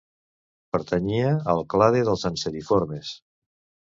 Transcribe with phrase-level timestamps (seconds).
[0.75, 3.13] Pertanyia al clade dels anseriformes.